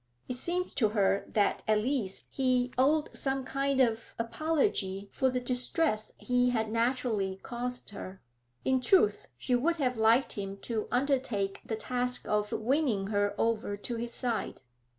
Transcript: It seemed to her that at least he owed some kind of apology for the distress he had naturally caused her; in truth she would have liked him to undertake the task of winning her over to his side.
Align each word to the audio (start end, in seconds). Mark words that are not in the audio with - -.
It 0.27 0.33
seemed 0.35 0.75
to 0.77 0.89
her 0.89 1.25
that 1.27 1.61
at 1.67 1.77
least 1.77 2.25
he 2.31 2.71
owed 2.75 3.15
some 3.15 3.43
kind 3.45 3.79
of 3.79 4.15
apology 4.17 5.09
for 5.11 5.29
the 5.29 5.39
distress 5.39 6.11
he 6.17 6.49
had 6.49 6.71
naturally 6.71 7.35
caused 7.43 7.91
her; 7.91 8.19
in 8.65 8.81
truth 8.81 9.27
she 9.37 9.53
would 9.53 9.75
have 9.75 9.97
liked 9.97 10.31
him 10.33 10.57
to 10.61 10.87
undertake 10.89 11.61
the 11.63 11.75
task 11.75 12.27
of 12.27 12.51
winning 12.51 13.09
her 13.11 13.35
over 13.37 13.77
to 13.77 13.95
his 13.97 14.11
side. 14.11 14.61